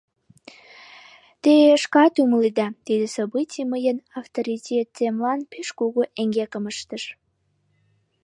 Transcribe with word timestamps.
Те 1.41 1.53
шкат 1.83 2.13
умыледа, 2.23 2.67
тиде 2.85 3.07
событий 3.17 3.65
мыйын 3.73 3.97
авторитетемлан 4.19 5.39
пеш 5.51 5.67
кугу 5.79 6.01
эҥгекым 6.21 6.63
ыштыш. 6.71 7.03